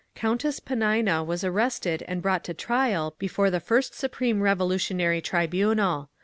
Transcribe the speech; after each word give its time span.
Countess 0.15 0.59
Panina 0.59 1.23
was 1.23 1.43
arrested 1.43 2.03
and 2.07 2.23
brought 2.23 2.43
to 2.45 2.55
trial 2.55 3.13
before 3.19 3.51
the 3.51 3.59
first 3.59 3.93
Supreme 3.93 4.41
Revolutionary 4.41 5.21
Tribunal. 5.21 6.09